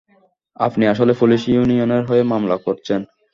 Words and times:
আপনি 0.57 0.83
আসলেই 0.87 1.19
পুলিশ 1.19 1.41
ইউনিয়নের 1.47 2.03
হয়ে 2.05 2.23
মামলা 2.23 2.57
করছেন। 2.57 3.01